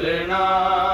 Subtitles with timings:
[0.00, 0.87] چلنا۔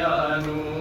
[0.00, 0.79] یا نور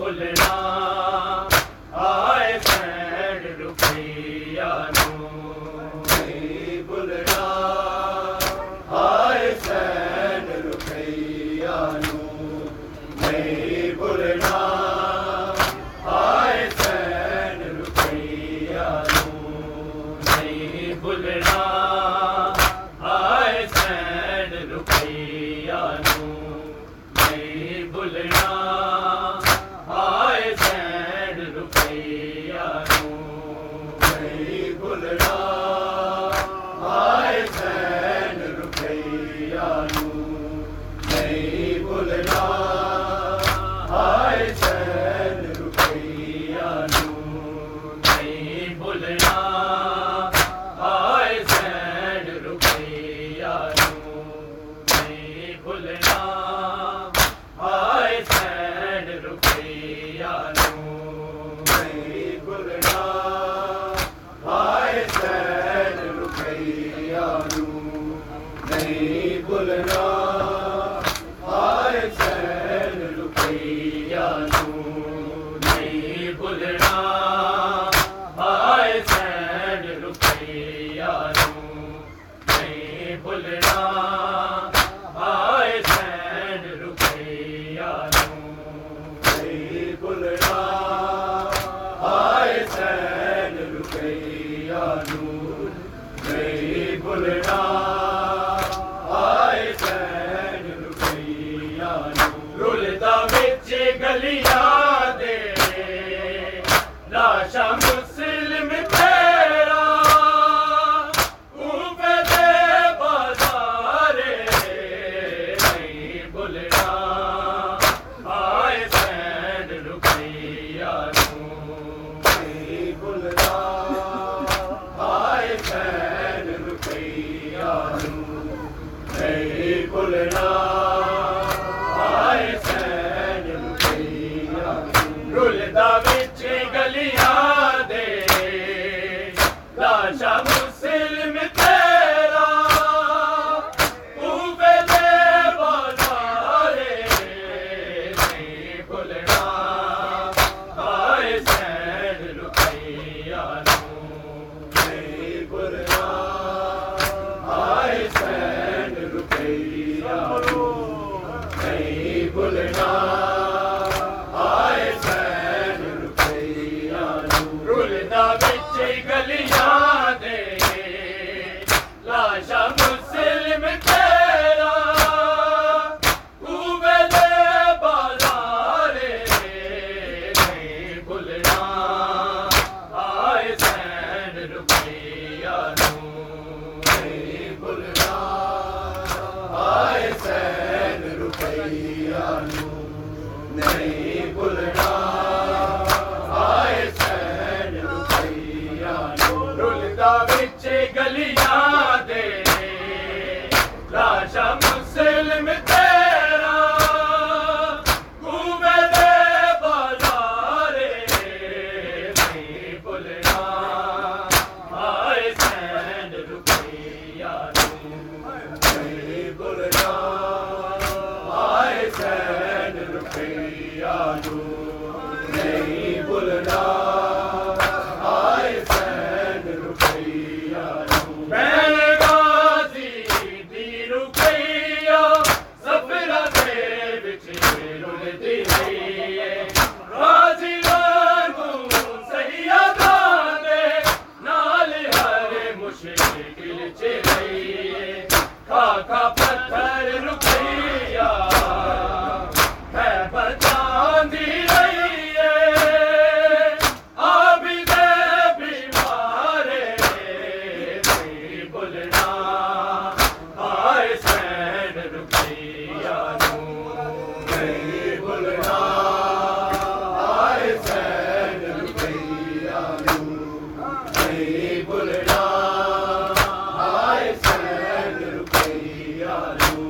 [0.00, 0.79] بھولنا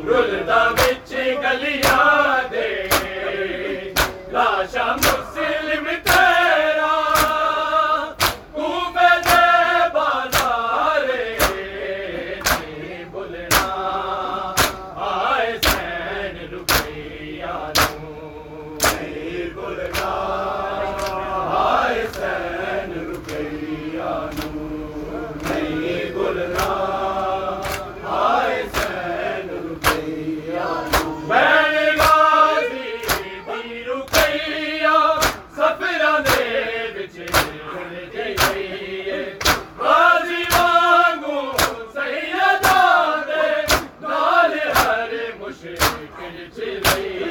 [0.06, 0.80] رکیا
[46.61, 47.29] مشکل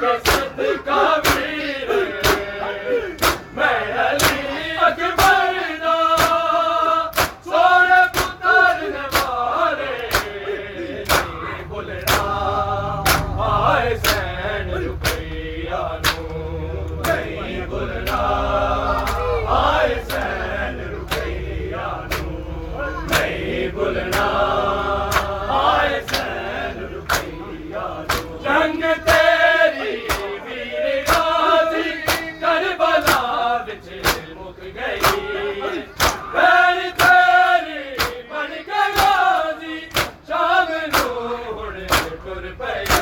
[0.00, 1.13] کے صدقہ
[42.58, 42.93] ٹر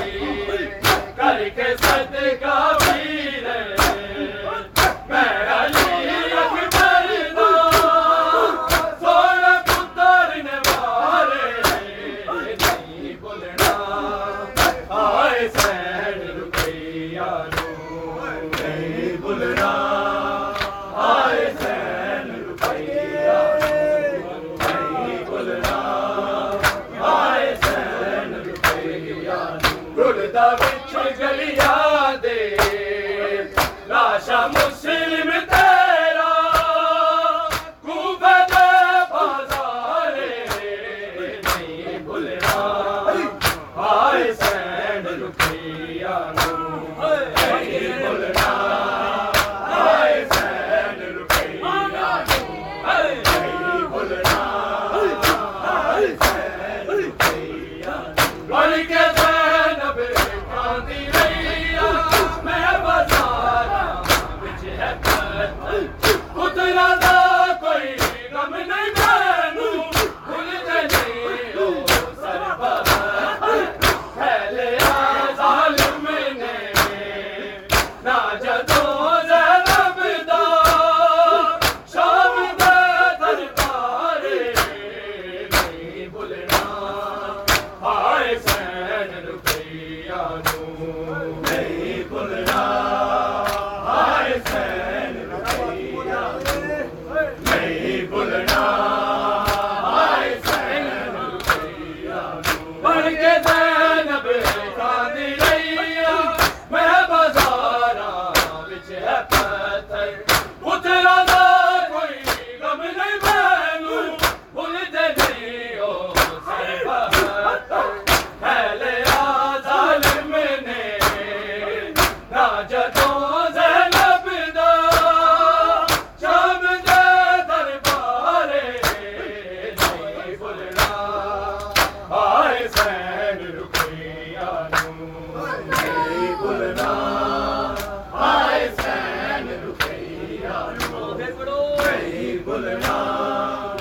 [142.52, 143.76] گلیاں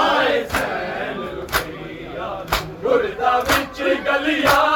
[0.00, 2.28] آئے سین روپیہ
[2.84, 4.71] گردہ وچ گلیاں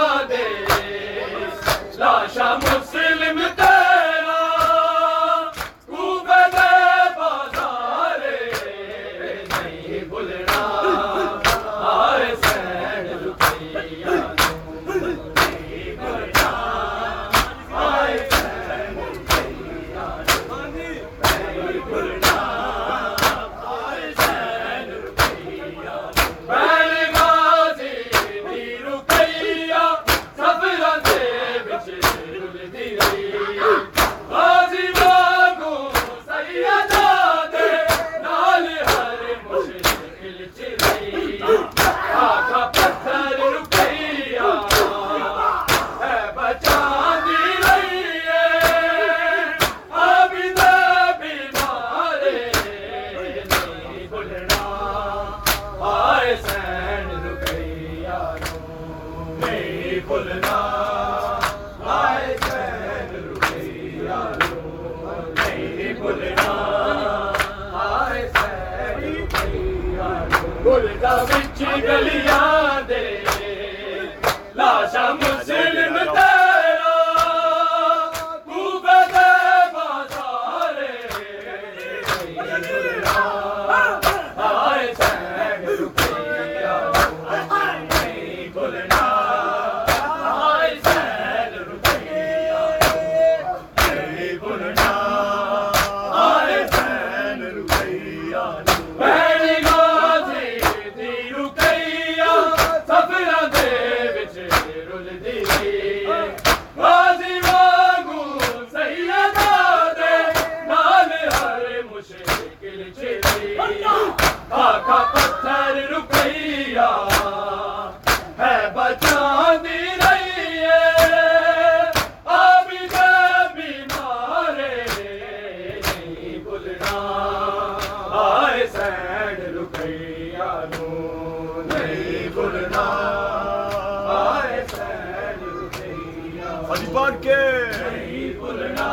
[136.96, 137.36] بن کے
[137.80, 138.90] نہیں بھولنا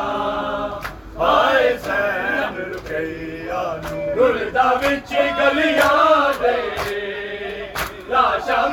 [1.28, 3.62] آئے سین رکیا
[4.16, 6.58] نور دا وچ گلیاں دے۔
[8.10, 8.68] لاشاں